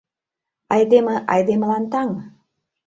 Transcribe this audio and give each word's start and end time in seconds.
Айдеме— 0.73 1.15
айдемылан 1.33 1.83
таҥ. 1.91 2.09